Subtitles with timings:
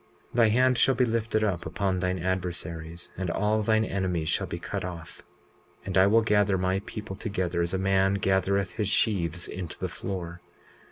[0.33, 4.47] 20:17 Thy hand shall be lifted up upon thine adversaries, and all thine enemies shall
[4.47, 5.21] be cut off.
[5.81, 9.77] 20:18 And I will gather my people together as a man gathereth his sheaves into
[9.77, 10.41] the floor.